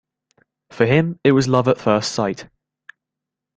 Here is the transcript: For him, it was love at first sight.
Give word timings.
For 0.71 0.87
him, 0.87 1.19
it 1.23 1.33
was 1.33 1.47
love 1.47 1.67
at 1.67 1.77
first 1.79 2.13
sight. 2.13 2.49